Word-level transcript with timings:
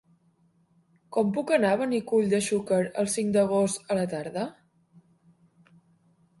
Com 1.17 1.33
puc 1.35 1.53
anar 1.57 1.73
a 1.73 1.79
Benicull 1.83 2.33
de 2.33 2.41
Xúquer 2.47 2.81
el 3.03 3.11
cinc 3.19 3.31
d'agost 3.37 3.95
a 3.97 4.01
la 4.03 4.09
tarda? 4.17 4.51